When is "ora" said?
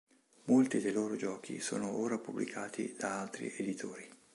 1.95-2.17